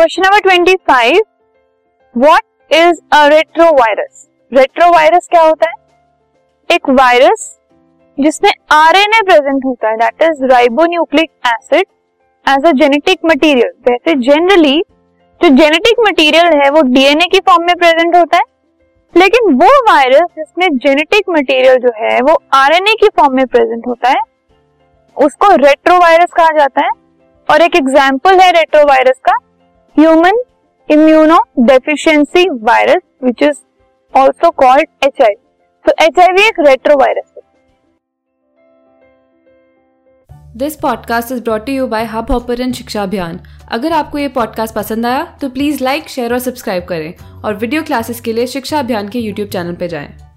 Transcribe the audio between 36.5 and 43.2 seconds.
Retrovirus है। This podcast is brought you by Hubhopper Shiksha